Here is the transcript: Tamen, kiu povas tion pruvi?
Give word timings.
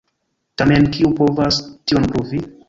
Tamen, 0.61 0.87
kiu 0.95 1.11
povas 1.19 1.61
tion 1.93 2.09
pruvi? 2.15 2.43